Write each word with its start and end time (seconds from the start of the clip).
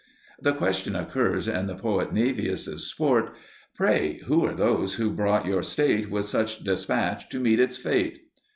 The 0.41 0.53
question 0.53 0.95
occurs 0.95 1.47
in 1.47 1.67
the 1.67 1.75
poet 1.75 2.11
Naevius's 2.11 2.87
Sport: 2.89 3.35
Pray, 3.75 4.19
who 4.25 4.43
are 4.47 4.55
those 4.55 4.95
who 4.95 5.11
brought 5.11 5.45
your 5.45 5.61
State 5.61 6.09
With 6.09 6.25
such 6.25 6.63
despatch 6.63 7.29
to 7.29 7.39
meet 7.39 7.59
its 7.59 7.77
fate? 7.77 8.19